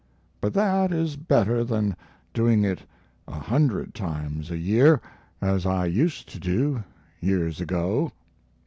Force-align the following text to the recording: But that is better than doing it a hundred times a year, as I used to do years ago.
But 0.41 0.55
that 0.55 0.91
is 0.91 1.15
better 1.15 1.63
than 1.63 1.95
doing 2.33 2.63
it 2.65 2.87
a 3.27 3.33
hundred 3.35 3.93
times 3.93 4.49
a 4.49 4.57
year, 4.57 4.99
as 5.39 5.63
I 5.67 5.85
used 5.85 6.27
to 6.29 6.39
do 6.39 6.83
years 7.19 7.61
ago. 7.61 8.11